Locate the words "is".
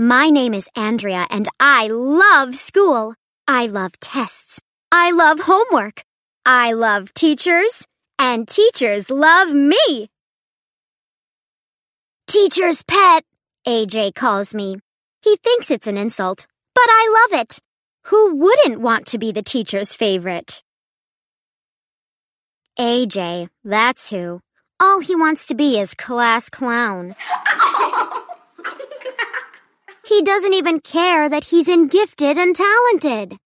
0.54-0.66, 25.78-25.92